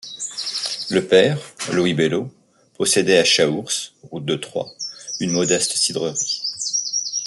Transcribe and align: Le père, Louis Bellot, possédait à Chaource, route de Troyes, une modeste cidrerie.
Le 0.89 1.05
père, 1.05 1.37
Louis 1.71 1.93
Bellot, 1.93 2.33
possédait 2.73 3.19
à 3.19 3.23
Chaource, 3.23 3.93
route 4.09 4.25
de 4.25 4.33
Troyes, 4.35 4.71
une 5.19 5.29
modeste 5.29 5.73
cidrerie. 5.77 6.41